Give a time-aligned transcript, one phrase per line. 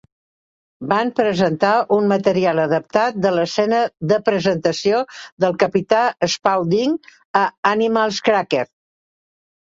[0.91, 3.81] Van representar un material adaptat de la escena
[4.11, 5.01] de presentació
[5.45, 5.99] del capità
[6.37, 6.95] Spaulding
[7.43, 8.73] a "Animal Crackers".